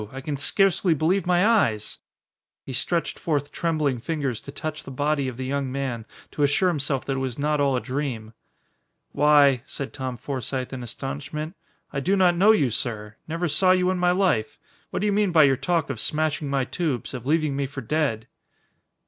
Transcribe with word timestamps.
I 0.11 0.19
can 0.19 0.35
scarcely 0.35 0.95
believe 0.95 1.27
my 1.27 1.45
eyes!" 1.45 1.97
He 2.65 2.73
stretched 2.73 3.19
forth 3.19 3.51
trembling 3.51 3.99
fingers 3.99 4.41
to 4.41 4.51
touch 4.51 4.81
the 4.83 4.89
body 4.89 5.27
of 5.27 5.37
the 5.37 5.45
young 5.45 5.71
man 5.71 6.07
to 6.31 6.41
assure 6.41 6.69
himself 6.69 7.05
that 7.05 7.17
it 7.17 7.19
was 7.19 7.37
not 7.37 7.61
all 7.61 7.75
a 7.75 7.79
dream. 7.81 8.33
"Why," 9.11 9.61
said 9.67 9.93
Tom 9.93 10.17
Forsythe, 10.17 10.73
in 10.73 10.81
astonishment. 10.81 11.55
"I 11.93 11.99
do 11.99 12.15
not 12.15 12.35
know 12.35 12.49
you, 12.49 12.71
sir. 12.71 13.15
Never 13.27 13.47
saw 13.47 13.73
you 13.73 13.91
in 13.91 13.99
my 13.99 14.09
life. 14.09 14.57
What 14.89 15.01
do 15.01 15.05
you 15.05 15.13
mean 15.13 15.31
by 15.31 15.43
your 15.43 15.55
talk 15.55 15.91
of 15.91 15.99
smashing 15.99 16.49
my 16.49 16.65
tubes, 16.65 17.13
of 17.13 17.27
leaving 17.27 17.55
me 17.55 17.67
for 17.67 17.81
dead?" 17.81 18.25